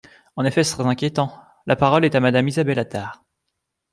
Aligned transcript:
En 0.35 0.45
effet, 0.45 0.63
c’est 0.63 0.73
très 0.77 0.87
inquiétant! 0.87 1.31
La 1.67 1.75
parole 1.75 2.05
est 2.05 2.15
à 2.15 2.19
Madame 2.19 2.47
Isabelle 2.47 2.79
Attard. 2.79 3.23